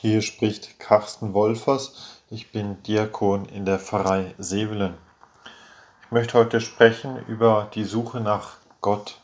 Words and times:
Hier 0.00 0.22
spricht 0.22 0.78
Carsten 0.78 1.34
Wolfers. 1.34 2.22
Ich 2.30 2.52
bin 2.52 2.80
Diakon 2.84 3.46
in 3.46 3.64
der 3.64 3.80
Pfarrei 3.80 4.32
Sevelen. 4.38 4.94
Ich 6.04 6.12
möchte 6.12 6.38
heute 6.38 6.60
sprechen 6.60 7.18
über 7.26 7.68
die 7.74 7.82
Suche 7.82 8.20
nach 8.20 8.58
Gott. 8.80 9.20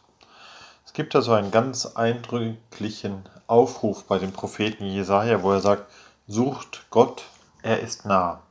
Es 0.84 0.92
gibt 0.92 1.14
da 1.14 1.22
so 1.22 1.32
einen 1.32 1.52
ganz 1.52 1.86
eindrücklichen 1.86 3.22
Aufruf 3.46 4.02
bei 4.06 4.18
dem 4.18 4.32
Propheten 4.32 4.86
Jesaja, 4.86 5.44
wo 5.44 5.52
er 5.52 5.60
sagt: 5.60 5.88
Sucht 6.26 6.86
Gott, 6.90 7.22
er 7.62 7.78
ist 7.78 8.04
nah. 8.04 8.42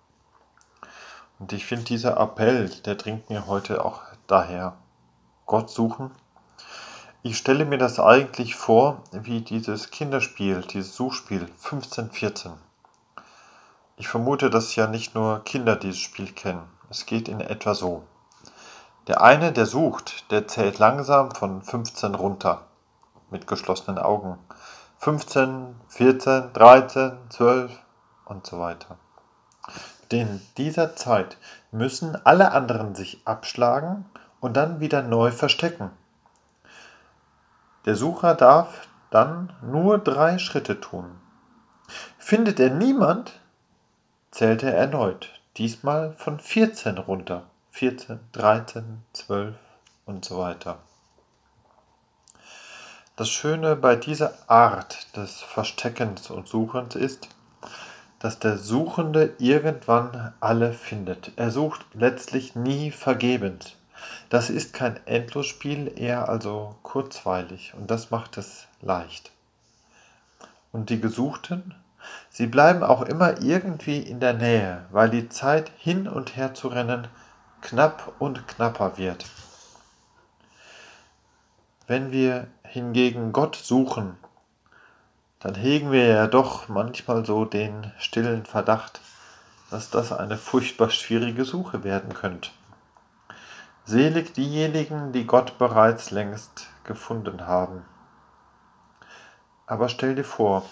Und 1.40 1.52
ich 1.52 1.66
finde, 1.66 1.84
dieser 1.84 2.16
Appell, 2.16 2.70
der 2.86 2.96
dringt 2.96 3.30
mir 3.30 3.48
heute 3.48 3.84
auch 3.84 4.00
daher. 4.28 4.78
Gott 5.46 5.70
suchen, 5.70 6.12
ich 7.26 7.38
stelle 7.38 7.64
mir 7.64 7.78
das 7.78 8.02
eigentlich 8.02 8.56
vor 8.56 9.02
wie 9.14 9.40
dieses 9.40 9.92
Kinderspiel, 9.92 10.60
dieses 10.62 10.94
Suchspiel 10.94 11.44
1514. 11.64 12.52
Ich 13.96 14.10
vermute, 14.10 14.50
dass 14.50 14.76
ja 14.76 14.88
nicht 14.88 15.16
nur 15.16 15.42
Kinder 15.46 15.78
dieses 15.78 16.00
Spiel 16.00 16.34
kennen. 16.34 16.64
Es 16.90 17.06
geht 17.06 17.30
in 17.30 17.40
etwa 17.40 17.76
so. 17.76 18.04
Der 19.08 19.22
eine, 19.22 19.54
der 19.54 19.66
sucht, 19.66 20.30
der 20.32 20.50
zählt 20.50 20.80
langsam 20.80 21.32
von 21.32 21.62
15 21.62 22.14
runter, 22.14 22.66
mit 23.32 23.48
geschlossenen 23.48 24.00
Augen. 24.00 24.38
15, 24.98 25.76
14, 25.88 26.52
13, 26.52 27.18
12 27.30 27.72
und 28.26 28.46
so 28.46 28.60
weiter. 28.60 28.98
In 30.10 30.42
dieser 30.58 30.98
Zeit 30.98 31.38
müssen 31.72 32.18
alle 32.26 32.52
anderen 32.52 32.96
sich 32.96 33.22
abschlagen 33.24 34.04
und 34.42 34.58
dann 34.58 34.82
wieder 34.82 35.02
neu 35.02 35.32
verstecken. 35.32 35.90
Der 37.86 37.96
Sucher 37.96 38.36
darf 38.36 38.88
dann 39.10 39.54
nur 39.62 39.98
drei 39.98 40.38
Schritte 40.38 40.80
tun. 40.80 41.20
Findet 42.18 42.60
er 42.60 42.70
niemand, 42.70 43.40
zählt 44.32 44.64
er 44.64 44.76
erneut, 44.76 45.30
diesmal 45.58 46.14
von 46.14 46.40
14 46.40 46.98
runter. 46.98 47.44
14, 47.72 48.20
13, 48.34 49.04
12 49.14 49.56
und 50.06 50.24
so 50.24 50.38
weiter. 50.38 50.78
Das 53.16 53.30
Schöne 53.30 53.76
bei 53.76 53.96
dieser 53.96 54.34
Art 54.48 55.16
des 55.18 55.42
Versteckens 55.42 56.30
und 56.30 56.48
Suchens 56.48 56.96
ist, 56.96 57.30
dass 58.20 58.40
der 58.40 58.58
Suchende 58.58 59.34
irgendwann 59.38 60.34
alle 60.40 60.74
findet. 60.74 61.32
Er 61.36 61.52
sucht 61.52 61.86
letztlich 61.94 62.56
nie 62.56 62.90
vergebens. 62.90 63.76
Das 64.30 64.50
ist 64.50 64.74
kein 64.74 65.00
Endlosspiel, 65.06 65.94
eher 65.96 66.30
also 66.30 66.76
kurzweilig 66.84 67.74
und 67.76 67.92
das 67.92 68.12
macht 68.12 68.38
es 68.38 68.68
leicht. 68.82 69.32
Und 70.72 70.90
die 70.90 71.00
Gesuchten, 71.00 71.76
sie 72.30 72.48
bleiben 72.48 72.84
auch 72.84 73.04
immer 73.04 73.42
irgendwie 73.42 74.00
in 74.00 74.20
der 74.20 74.34
Nähe, 74.34 74.86
weil 74.92 75.10
die 75.10 75.30
Zeit 75.30 75.72
hin 75.78 76.08
und 76.08 76.36
her 76.36 76.54
zu 76.54 76.68
rennen 76.68 77.08
knapp 77.62 78.14
und 78.20 78.48
knapper 78.48 78.98
wird. 78.98 79.26
Wenn 81.88 82.12
wir 82.12 82.48
hingegen 82.64 83.34
Gott 83.34 83.56
suchen, 83.56 84.18
dann 85.40 85.56
hegen 85.56 85.92
wir 85.92 86.06
ja 86.06 86.28
doch 86.28 86.70
manchmal 86.70 87.26
so 87.26 87.46
den 87.46 87.92
stillen 88.00 88.46
Verdacht, 88.46 89.02
dass 89.70 89.90
das 89.90 90.12
eine 90.12 90.38
furchtbar 90.38 90.90
schwierige 90.90 91.46
Suche 91.46 91.84
werden 91.84 92.14
könnte. 92.14 92.50
Selig 93.86 94.34
diejenigen, 94.34 95.12
die 95.12 95.28
Gott 95.28 95.58
bereits 95.58 96.10
längst 96.12 96.70
gefunden 96.86 97.48
haben. 97.48 97.84
Aber 99.68 99.90
stell 99.90 100.16
dir 100.16 100.24
vor, 100.24 100.64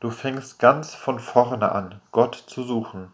du 0.00 0.08
fängst 0.08 0.58
ganz 0.58 0.94
von 0.94 1.18
vorne 1.18 1.70
an, 1.72 2.00
Gott 2.12 2.34
zu 2.34 2.62
suchen. 2.62 3.12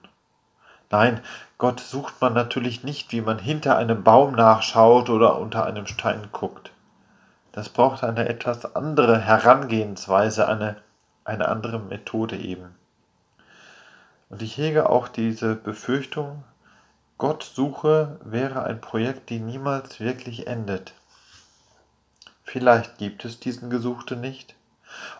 Nein, 0.91 1.21
Gott 1.59 1.81
sucht 1.81 2.21
man 2.21 2.34
natürlich 2.34 2.84
nicht, 2.84 3.11
wie 3.11 3.21
man 3.21 3.41
hinter 3.41 3.77
einem 3.77 4.05
Baum 4.05 4.37
nachschaut 4.37 5.11
oder 5.11 5.39
unter 5.39 5.67
einem 5.67 5.88
Stein 5.88 6.28
guckt. 6.31 6.71
Das 7.50 7.69
braucht 7.69 8.05
eine 8.05 8.28
etwas 8.28 8.77
andere 8.77 9.19
Herangehensweise, 9.19 10.47
eine, 10.47 10.77
eine 11.25 11.49
andere 11.49 11.81
Methode 11.81 12.37
eben. 12.37 12.77
Und 14.28 14.41
ich 14.41 14.56
hege 14.56 14.88
auch 14.88 15.09
diese 15.09 15.56
Befürchtung, 15.56 16.44
Gottsuche 17.22 18.19
wäre 18.25 18.65
ein 18.65 18.81
Projekt, 18.81 19.31
die 19.31 19.38
niemals 19.38 20.00
wirklich 20.00 20.49
endet. 20.49 20.93
Vielleicht 22.43 22.99
gibt 22.99 23.25
es 23.25 23.38
diesen 23.38 23.71
Gesuchten 23.71 24.21
nicht. 24.21 24.56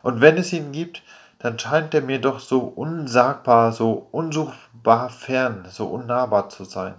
Und 0.02 0.20
wenn 0.20 0.36
es 0.36 0.52
ihn 0.52 0.72
gibt, 0.72 1.04
dann 1.38 1.60
scheint 1.60 1.94
er 1.94 2.02
mir 2.02 2.20
doch 2.20 2.41
so 2.41 2.58
unsagbar, 2.58 3.70
so 3.70 4.08
unsuchbar 4.10 5.10
fern, 5.10 5.64
so 5.70 5.86
unnahbar 5.86 6.48
zu 6.48 6.64
sein. 6.64 6.96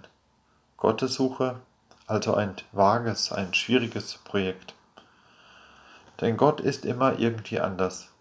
Gottessuche, 0.77 1.57
also 2.07 2.35
ein 2.35 2.55
vages, 2.71 3.33
ein 3.33 3.53
schwieriges 3.53 4.19
Projekt. 4.23 4.73
Denn 6.21 6.37
Gott 6.37 6.61
ist 6.61 6.85
immer 6.85 7.19
irgendwie 7.19 7.59
anders. 7.59 8.12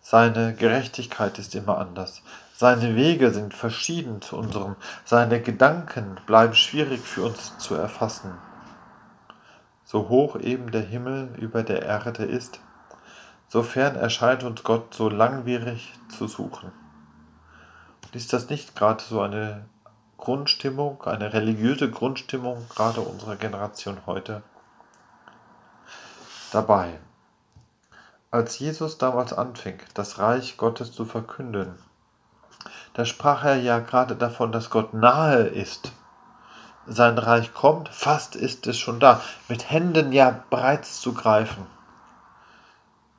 Seine 0.00 0.54
Gerechtigkeit 0.54 1.38
ist 1.38 1.54
immer 1.54 1.78
anders. 1.78 2.22
Seine 2.54 2.96
Wege 2.96 3.30
sind 3.30 3.54
verschieden 3.54 4.22
zu 4.22 4.36
unserem. 4.36 4.76
Seine 5.04 5.40
Gedanken 5.40 6.18
bleiben 6.26 6.54
schwierig 6.54 7.00
für 7.00 7.24
uns 7.24 7.56
zu 7.58 7.74
erfassen. 7.74 8.32
So 9.84 10.08
hoch 10.08 10.38
eben 10.38 10.70
der 10.70 10.82
Himmel 10.82 11.34
über 11.38 11.62
der 11.62 11.82
Erde 11.82 12.24
ist, 12.24 12.60
so 13.48 13.62
fern 13.62 13.96
erscheint 13.96 14.44
uns 14.44 14.62
Gott 14.62 14.94
so 14.94 15.08
langwierig 15.08 15.92
zu 16.08 16.28
suchen. 16.28 16.70
Und 18.04 18.14
ist 18.14 18.32
das 18.32 18.48
nicht 18.48 18.76
gerade 18.76 19.02
so 19.02 19.20
eine 19.20 19.64
Grundstimmung, 20.16 21.02
eine 21.02 21.32
religiöse 21.32 21.90
Grundstimmung 21.90 22.64
gerade 22.68 23.00
unserer 23.00 23.36
Generation 23.36 23.98
heute? 24.06 24.42
Dabei, 26.52 27.00
als 28.30 28.58
Jesus 28.58 28.98
damals 28.98 29.32
anfing, 29.32 29.78
das 29.94 30.18
Reich 30.18 30.56
Gottes 30.56 30.92
zu 30.92 31.04
verkünden, 31.04 31.74
da 32.94 33.04
sprach 33.04 33.44
er 33.44 33.56
ja 33.56 33.78
gerade 33.78 34.16
davon, 34.16 34.52
dass 34.52 34.70
Gott 34.70 34.94
nahe 34.94 35.42
ist. 35.42 35.92
Sein 36.86 37.18
Reich 37.18 37.54
kommt, 37.54 37.88
fast 37.88 38.36
ist 38.36 38.66
es 38.66 38.78
schon 38.78 39.00
da, 39.00 39.20
mit 39.48 39.70
Händen 39.70 40.12
ja 40.12 40.42
bereits 40.50 41.00
zu 41.00 41.12
greifen. 41.12 41.66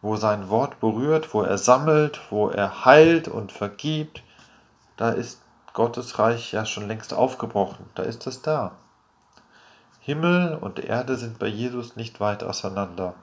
Wo 0.01 0.16
sein 0.16 0.50
Wort 0.50 0.79
berührt, 0.79 1.33
wo 1.33 1.41
er 1.41 1.57
sammelt, 1.57 2.19
wo 2.29 2.50
er 2.50 2.85
heilt 2.85 3.27
und 3.27 3.51
vergibt, 3.51 4.23
da 4.97 5.11
ist 5.11 5.41
Gottes 5.73 6.19
Reich 6.19 6.51
ja 6.51 6.66
schon 6.66 6.88
längst 6.88 7.13
aufgebrochen, 7.13 7.85
da 7.95 8.03
ist 8.03 8.27
es 8.27 8.41
da. 8.41 8.71
Himmel 10.00 10.57
und 10.59 10.79
Erde 10.79 11.16
sind 11.17 11.38
bei 11.38 11.47
Jesus 11.47 11.95
nicht 11.95 12.19
weit 12.19 12.44
auseinander. 12.44 13.13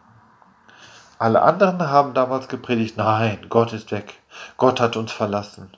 Alle 1.18 1.42
anderen 1.42 1.80
haben 1.80 2.14
damals 2.14 2.46
gepredigt, 2.46 2.96
nein, 2.96 3.46
Gott 3.48 3.72
ist 3.72 3.90
weg, 3.90 4.14
Gott 4.56 4.80
hat 4.80 4.96
uns 4.96 5.10
verlassen. 5.10 5.70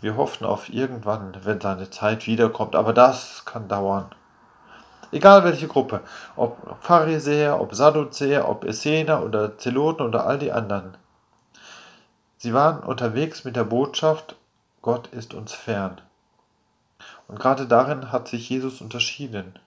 Wir 0.00 0.16
hoffen 0.16 0.44
auf 0.44 0.68
irgendwann, 0.68 1.36
wenn 1.44 1.60
seine 1.60 1.88
Zeit 1.88 2.26
wiederkommt, 2.26 2.74
aber 2.74 2.92
das 2.92 3.44
kann 3.44 3.68
dauern. 3.68 4.10
Egal 5.12 5.44
welche 5.44 5.68
Gruppe, 5.68 6.00
ob 6.34 6.58
Pharisäer, 6.80 7.60
ob 7.60 7.76
Sadduzäer, 7.76 8.48
ob 8.48 8.64
Essener 8.64 9.22
oder 9.22 9.56
Zeloten 9.56 10.02
oder 10.02 10.26
all 10.26 10.40
die 10.40 10.50
anderen. 10.50 10.96
Sie 12.36 12.52
waren 12.52 12.80
unterwegs 12.82 13.44
mit 13.44 13.54
der 13.54 13.62
Botschaft, 13.62 14.34
Gott 14.82 15.06
ist 15.08 15.32
uns 15.32 15.52
fern. 15.52 16.00
Und 17.28 17.38
gerade 17.38 17.66
darin 17.66 18.10
hat 18.10 18.26
sich 18.26 18.48
Jesus 18.48 18.80
unterschieden, 18.80 19.58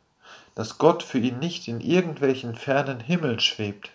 dass 0.55 0.77
Gott 0.77 1.03
für 1.03 1.19
ihn 1.19 1.39
nicht 1.39 1.69
in 1.69 1.79
irgendwelchen 1.79 2.55
fernen 2.55 2.99
Himmeln 2.99 3.39
schwebt. 3.39 3.91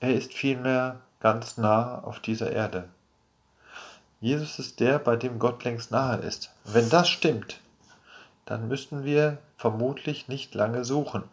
Er 0.00 0.14
ist 0.14 0.32
vielmehr 0.32 1.00
ganz 1.20 1.58
nah 1.58 1.98
auf 1.98 2.20
dieser 2.20 2.50
Erde. 2.50 2.88
Jesus 4.20 4.58
ist 4.58 4.80
der, 4.80 4.98
bei 4.98 5.16
dem 5.16 5.38
Gott 5.38 5.62
längst 5.64 5.90
nahe 5.90 6.16
ist. 6.18 6.50
Wenn 6.64 6.88
das 6.88 7.08
stimmt, 7.08 7.60
dann 8.46 8.66
müssten 8.66 9.04
wir 9.04 9.36
vermutlich 9.58 10.26
nicht 10.26 10.54
lange 10.54 10.86
suchen. 10.86 11.24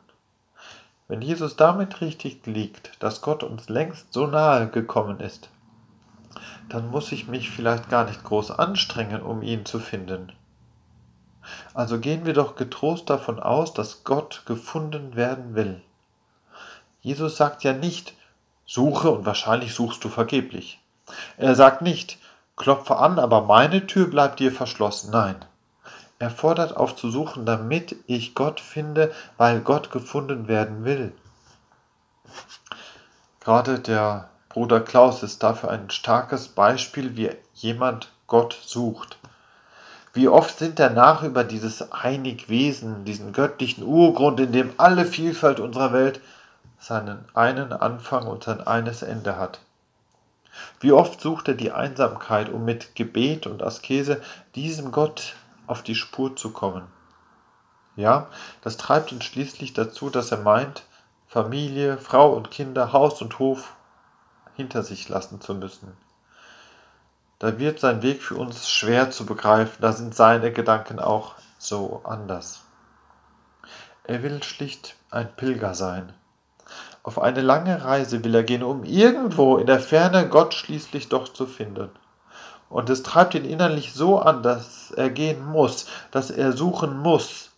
Wenn 1.07 1.21
Jesus 1.21 1.55
damit 1.55 2.01
richtig 2.01 2.45
liegt, 2.45 3.01
dass 3.01 3.21
Gott 3.21 3.41
uns 3.41 3.69
längst 3.69 4.11
so 4.11 4.27
nahe 4.27 4.67
gekommen 4.67 5.21
ist, 5.21 5.49
dann 6.67 6.91
muss 6.91 7.13
ich 7.13 7.29
mich 7.29 7.49
vielleicht 7.49 7.89
gar 7.89 8.03
nicht 8.03 8.25
groß 8.25 8.51
anstrengen, 8.51 9.21
um 9.21 9.43
ihn 9.43 9.65
zu 9.65 9.79
finden. 9.79 10.33
Also 11.73 11.99
gehen 12.01 12.25
wir 12.25 12.33
doch 12.33 12.57
getrost 12.57 13.09
davon 13.09 13.39
aus, 13.39 13.73
dass 13.73 14.03
Gott 14.03 14.43
gefunden 14.45 15.15
werden 15.15 15.55
will. 15.55 15.81
Jesus 16.99 17.37
sagt 17.37 17.63
ja 17.63 17.71
nicht, 17.71 18.13
suche 18.67 19.09
und 19.09 19.25
wahrscheinlich 19.25 19.73
suchst 19.73 20.03
du 20.03 20.09
vergeblich. 20.09 20.79
Er 21.37 21.55
sagt 21.55 21.81
nicht, 21.81 22.19
Klopfe 22.57 22.97
an, 22.97 23.17
aber 23.17 23.41
meine 23.41 23.87
Tür 23.87 24.07
bleibt 24.07 24.39
dir 24.39 24.51
verschlossen. 24.51 25.09
Nein. 25.11 25.37
Er 26.19 26.31
fordert 26.31 26.75
auf 26.75 26.95
zu 26.95 27.11
suchen, 27.11 27.45
damit 27.45 27.95
ich 28.07 28.35
Gott 28.35 28.59
finde, 28.59 29.13
weil 29.37 29.61
Gott 29.61 29.91
gefunden 29.91 30.47
werden 30.47 30.83
will. 30.83 31.13
Gerade 33.39 33.79
der 33.79 34.29
Bruder 34.49 34.81
Klaus 34.81 35.21
ist 35.21 35.43
dafür 35.43 35.69
ein 35.69 35.91
starkes 35.91 36.47
Beispiel, 36.47 37.15
wie 37.15 37.29
jemand 37.53 38.11
Gott 38.25 38.57
sucht. 38.65 39.19
Wie 40.13 40.27
oft 40.27 40.57
sind 40.57 40.79
danach 40.79 41.21
über 41.21 41.43
dieses 41.43 41.91
Einigwesen, 41.91 43.05
diesen 43.05 43.33
göttlichen 43.33 43.83
Urgrund, 43.83 44.39
in 44.39 44.51
dem 44.51 44.73
alle 44.77 45.05
Vielfalt 45.05 45.59
unserer 45.59 45.93
Welt 45.93 46.19
seinen 46.79 47.25
einen 47.33 47.73
Anfang 47.73 48.27
und 48.27 48.43
sein 48.43 48.65
eines 48.65 49.01
Ende 49.01 49.37
hat. 49.37 49.59
Wie 50.79 50.91
oft 50.91 51.21
sucht 51.21 51.47
er 51.47 51.53
die 51.53 51.71
Einsamkeit, 51.71 52.49
um 52.49 52.65
mit 52.65 52.95
Gebet 52.95 53.47
und 53.47 53.61
Askese 53.61 54.21
diesem 54.55 54.91
Gott 54.91 55.35
auf 55.67 55.83
die 55.83 55.95
Spur 55.95 56.35
zu 56.35 56.51
kommen. 56.51 56.87
Ja, 57.95 58.27
das 58.61 58.77
treibt 58.77 59.11
ihn 59.11 59.21
schließlich 59.21 59.73
dazu, 59.73 60.09
dass 60.09 60.31
er 60.31 60.39
meint, 60.39 60.83
Familie, 61.27 61.97
Frau 61.97 62.31
und 62.31 62.51
Kinder, 62.51 62.93
Haus 62.93 63.21
und 63.21 63.37
Hof 63.39 63.75
hinter 64.55 64.81
sich 64.81 65.09
lassen 65.09 65.41
zu 65.41 65.53
müssen. 65.55 65.95
Da 67.39 67.59
wird 67.59 67.79
sein 67.79 68.01
Weg 68.01 68.23
für 68.23 68.35
uns 68.35 68.69
schwer 68.69 69.11
zu 69.11 69.25
begreifen, 69.25 69.77
da 69.81 69.91
sind 69.93 70.15
seine 70.15 70.51
Gedanken 70.51 70.99
auch 70.99 71.35
so 71.59 72.01
anders. 72.03 72.63
Er 74.03 74.23
will 74.23 74.41
schlicht 74.41 74.95
ein 75.11 75.35
Pilger 75.35 75.75
sein. 75.75 76.13
Auf 77.07 77.21
eine 77.21 77.39
lange 77.39 77.85
Reise 77.85 78.25
will 78.25 78.35
er 78.35 78.43
gehen, 78.43 78.63
um 78.63 78.83
irgendwo 78.83 79.55
in 79.55 79.65
der 79.65 79.79
Ferne 79.79 80.27
Gott 80.27 80.53
schließlich 80.53 81.07
doch 81.07 81.29
zu 81.31 81.45
finden. 81.45 81.89
Und 82.67 82.89
es 82.89 83.01
treibt 83.01 83.33
ihn 83.33 83.45
innerlich 83.45 83.93
so 83.93 84.19
an, 84.19 84.43
dass 84.43 84.91
er 84.91 85.09
gehen 85.09 85.45
muss, 85.45 85.85
dass 86.11 86.31
er 86.31 86.51
suchen 86.51 86.97
muss. 86.97 87.51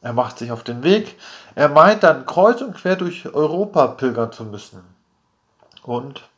Er 0.00 0.12
macht 0.12 0.38
sich 0.38 0.50
auf 0.50 0.64
den 0.64 0.82
Weg, 0.82 1.16
er 1.54 1.68
meint 1.68 2.02
dann 2.02 2.26
kreuz 2.26 2.62
und 2.62 2.74
quer 2.74 2.96
durch 2.96 3.32
Europa 3.32 3.86
pilgern 3.86 4.32
zu 4.32 4.42
müssen. 4.42 4.82
Und 5.84 6.28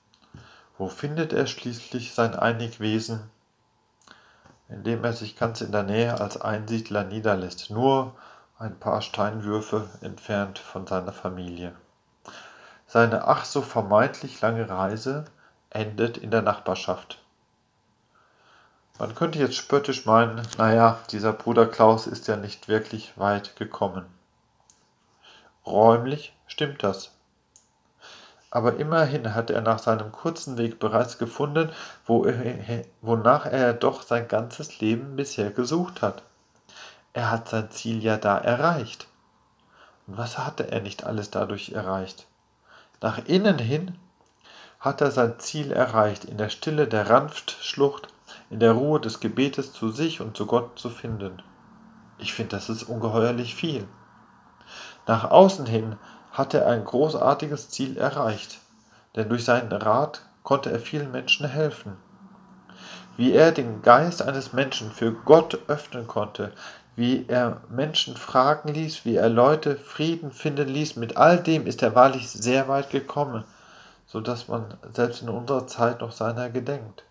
wo 0.76 0.88
findet 0.88 1.32
er 1.32 1.46
schließlich 1.46 2.12
sein 2.12 2.34
Einigwesen? 2.34 3.31
Indem 4.69 5.02
er 5.04 5.14
sich 5.14 5.38
ganz 5.38 5.62
in 5.62 5.72
der 5.72 5.84
Nähe 5.84 6.20
als 6.20 6.38
Einsiedler 6.38 7.04
niederlässt, 7.04 7.70
nur 7.70 8.12
ein 8.58 8.78
paar 8.78 9.00
Steinwürfe 9.00 9.88
entfernt 10.02 10.58
von 10.58 10.87
seiner 10.87 11.12
Familie. 11.12 11.72
Seine 12.93 13.27
ach 13.27 13.47
so 13.47 13.62
vermeintlich 13.62 14.43
lange 14.43 14.69
Reise 14.69 15.25
endet 15.71 16.19
in 16.19 16.31
der 16.31 16.43
Nachbarschaft. 16.43 17.23
Man 18.99 19.15
könnte 19.15 19.39
jetzt 19.39 19.55
spöttisch 19.56 20.05
meinen, 20.05 20.47
naja, 20.59 20.99
dieser 21.11 21.33
Bruder 21.33 21.65
Klaus 21.65 22.06
ist 22.06 22.29
ja 22.29 22.37
nicht 22.37 22.69
wirklich 22.69 23.17
weit 23.17 23.56
gekommen. 23.56 24.05
Räumlich 25.65 26.37
stimmt 26.47 26.83
das. 26.83 27.12
Aber 28.50 28.77
immerhin 28.77 29.35
hat 29.35 29.49
er 29.49 29.62
nach 29.62 29.79
seinem 29.79 30.12
kurzen 30.12 30.59
Weg 30.59 30.79
bereits 30.79 31.17
gefunden, 31.17 31.73
wo 32.05 32.27
er, 32.27 32.85
wonach 33.00 33.47
er 33.47 33.73
doch 33.73 34.03
sein 34.03 34.29
ganzes 34.29 34.81
Leben 34.81 35.17
bisher 35.17 35.50
gesucht 35.50 36.03
hat. 36.03 36.25
Er 37.15 37.31
hat 37.31 37.49
sein 37.49 37.71
Ziel 37.71 38.05
ja 38.05 38.19
da 38.19 38.37
erreicht. 38.37 39.06
Und 40.06 40.19
was 40.19 40.37
hatte 40.37 40.71
er 40.71 40.83
nicht 40.83 41.05
alles 41.05 41.31
dadurch 41.31 41.73
erreicht? 41.73 42.27
Nach 43.02 43.19
innen 43.26 43.58
hin 43.58 43.99
hat 44.78 45.00
er 45.00 45.10
sein 45.10 45.38
Ziel 45.38 45.72
erreicht, 45.72 46.25
in 46.25 46.38
der 46.38 46.49
Stille 46.49 46.87
der 46.87 47.10
Ranftschlucht 47.10 48.08
in 48.49 48.60
der 48.60 48.72
Ruhe 48.72 49.00
des 49.00 49.19
Gebetes 49.19 49.72
zu 49.72 49.90
sich 49.90 50.20
und 50.20 50.37
zu 50.37 50.46
Gott 50.46 50.78
zu 50.78 50.88
finden. 50.88 51.43
Ich 52.19 52.32
finde, 52.32 52.56
das 52.56 52.69
ist 52.69 52.84
ungeheuerlich 52.84 53.56
viel. 53.56 53.88
Nach 55.06 55.31
außen 55.31 55.66
hin 55.66 55.96
hat 56.31 56.54
er 56.54 56.69
ein 56.69 56.84
großartiges 56.84 57.70
Ziel 57.70 57.96
erreicht, 57.96 58.60
denn 59.16 59.28
durch 59.28 59.44
seinen 59.44 59.72
Rat 59.72 60.22
konnte 60.44 60.70
er 60.70 60.78
vielen 60.78 61.10
Menschen 61.10 61.49
helfen. 61.49 61.96
Wie 63.16 63.32
er 63.32 63.52
den 63.52 63.82
Geist 63.82 64.22
eines 64.22 64.52
Menschen 64.52 64.93
für 64.93 65.12
Gott 65.12 65.58
öffnen 65.66 66.06
konnte, 66.06 66.52
wie 66.94 67.27
er 67.29 67.62
Menschen 67.71 68.17
fragen 68.17 68.69
ließ, 68.69 69.05
wie 69.05 69.17
er 69.17 69.29
Leute 69.29 69.77
Frieden 69.77 70.31
finden 70.31 70.69
ließ, 70.69 70.97
mit 70.97 71.17
all 71.17 71.43
dem 71.43 71.67
ist 71.67 71.83
er 71.83 71.94
wahrlich 71.94 72.31
sehr 72.31 72.69
weit 72.69 72.91
gekommen, 72.91 73.44
so 74.06 74.21
dass 74.21 74.49
man 74.49 74.77
selbst 74.93 75.23
in 75.23 75.29
unserer 75.29 75.67
Zeit 75.67 76.00
noch 76.00 76.12
seiner 76.12 76.50
gedenkt. 76.50 77.05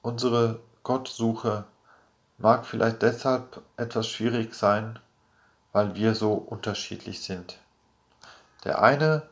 Unsere 0.00 0.60
Gottsuche 0.82 1.64
mag 2.38 2.66
vielleicht 2.66 3.02
deshalb 3.02 3.60
etwas 3.76 4.08
schwierig 4.08 4.54
sein, 4.54 4.98
weil 5.72 5.94
wir 5.94 6.14
so 6.14 6.32
unterschiedlich 6.32 7.22
sind. 7.22 7.58
Der 8.64 8.82
eine, 8.82 9.22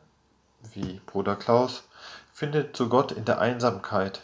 wie 0.75 1.00
Bruder 1.06 1.37
Klaus, 1.37 1.85
findet 2.33 2.76
zu 2.76 2.88
Gott 2.88 3.11
in 3.12 3.25
der 3.25 3.41
Einsamkeit, 3.41 4.23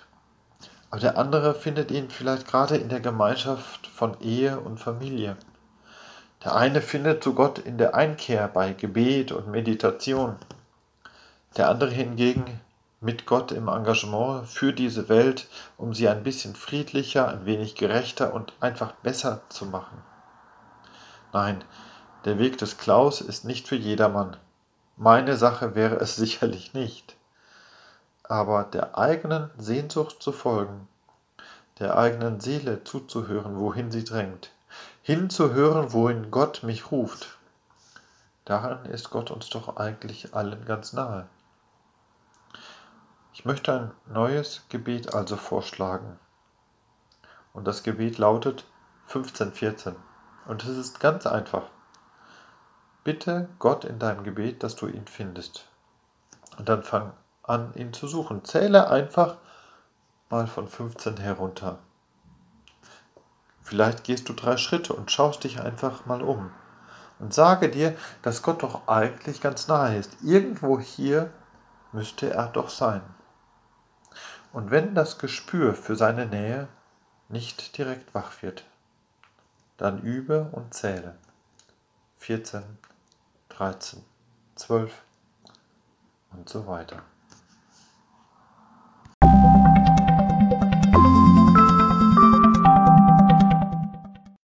aber 0.97 1.03
der 1.03 1.19
andere 1.19 1.55
findet 1.55 1.91
ihn 1.91 2.09
vielleicht 2.09 2.49
gerade 2.49 2.79
in 2.79 2.89
der 2.89 3.01
Gemeinschaft 3.01 3.87
von 3.87 4.19
Ehe 4.23 4.59
und 4.59 4.81
Familie. 4.81 5.37
Der 6.43 6.57
eine 6.57 6.81
findet 6.81 7.23
zu 7.23 7.35
Gott 7.35 7.59
in 7.59 7.77
der 7.77 7.95
Einkehr 7.95 8.49
bei 8.49 8.73
Gebet 8.73 9.31
und 9.31 9.47
Meditation. 9.47 10.37
Der 11.59 11.69
andere 11.69 11.91
hingegen 11.91 12.47
mit 13.03 13.27
Gott 13.27 13.53
im 13.53 13.69
Engagement 13.69 14.49
für 14.49 14.73
diese 14.73 15.11
Welt, 15.11 15.49
um 15.77 15.93
sie 15.93 16.09
ein 16.09 16.23
bisschen 16.23 16.55
friedlicher, 16.55 17.29
ein 17.29 17.45
wenig 17.45 17.75
gerechter 17.75 18.33
und 18.33 18.55
einfach 18.61 18.93
besser 18.93 19.43
zu 19.51 19.67
machen. 19.67 19.99
Nein, 21.35 21.63
der 22.25 22.39
Weg 22.39 22.57
des 22.57 22.79
Klaus 22.79 23.21
ist 23.21 23.45
nicht 23.45 23.69
für 23.69 23.77
jedermann. 23.77 24.39
Meine 24.97 25.37
Sache 25.37 25.75
wäre 25.75 25.97
es 25.97 26.17
sicherlich 26.17 26.73
nicht. 26.73 27.17
Aber 28.29 28.65
der 28.65 28.99
eigenen 28.99 29.51
Sehnsucht 29.57 30.23
zu 30.23 30.33
folgen, 30.33 30.89
der 31.79 31.97
eigenen 31.97 32.41
Seele 32.41 32.83
zuzuhören, 32.85 33.59
wohin 33.59 33.91
sie 33.91 34.05
drängt, 34.05 34.51
hinzuhören, 35.03 35.93
wohin 35.93 36.31
Gott 36.31 36.63
mich 36.63 36.91
ruft, 36.91 37.39
daran 38.45 38.85
ist 38.87 39.11
Gott 39.11 39.31
uns 39.31 39.49
doch 39.51 39.77
eigentlich 39.77 40.35
allen 40.35 40.65
ganz 40.65 40.93
nahe. 40.93 41.29
Ich 43.33 43.45
möchte 43.45 43.73
ein 43.73 43.91
neues 44.07 44.63
Gebet 44.71 45.15
also 45.15 45.37
vorschlagen. 45.37 46.19
Und 47.53 47.67
das 47.67 47.83
Gebet 47.83 48.19
lautet 48.19 48.65
1514. 49.09 49.95
Und 50.47 50.65
es 50.65 50.77
ist 50.77 51.01
ganz 51.01 51.27
einfach. 51.27 51.65
Bitte 53.05 53.49
Gott 53.59 53.85
in 53.85 53.99
deinem 53.99 54.25
Gebet, 54.25 54.63
dass 54.63 54.75
du 54.75 54.89
ihn 54.89 55.07
findest. 55.07 55.69
Und 56.57 56.69
dann 56.69 56.83
fang 56.83 57.13
an, 57.47 57.73
ihn 57.75 57.93
zu 57.93 58.09
suchen. 58.09 58.45
Zähle 58.45 58.89
einfach 58.91 59.37
mal 60.31 60.47
von 60.47 60.69
15 60.69 61.19
herunter. 61.19 61.79
Vielleicht 63.63 64.05
gehst 64.05 64.29
du 64.29 64.33
drei 64.33 64.57
Schritte 64.57 64.93
und 64.93 65.11
schaust 65.11 65.45
dich 65.45 65.61
einfach 65.61 66.07
mal 66.07 66.23
um. 66.23 66.51
Und 67.19 67.35
sage 67.35 67.71
dir, 67.71 67.97
dass 68.23 68.43
Gott 68.43 68.63
doch 68.63 68.87
eigentlich 68.89 69.41
ganz 69.41 69.69
nahe 69.69 69.97
ist. 69.97 70.17
Irgendwo 70.23 70.79
hier 70.79 71.33
müsste 71.93 72.31
er 72.31 72.47
doch 72.49 72.69
sein. 72.69 73.03
Und 74.53 74.71
wenn 74.71 74.95
das 74.95 75.19
Gespür 75.19 75.75
für 75.75 75.97
seine 75.97 76.27
Nähe 76.27 76.69
nicht 77.29 77.77
direkt 77.77 78.15
wach 78.15 78.43
wird, 78.43 78.65
dann 79.77 80.01
übe 80.01 80.49
und 80.53 80.75
zähle. 80.75 81.17
14, 82.19 82.63
13, 83.49 84.05
12 84.55 84.93
und 86.33 86.49
so 86.49 86.67
weiter. 86.67 87.03